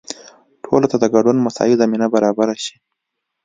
ټولو 0.63 0.85
ته 0.91 0.97
د 0.99 1.05
ګډون 1.15 1.37
مساوي 1.45 1.75
زمینه 1.81 2.07
برابره 2.13 2.55
شي. 2.63 2.75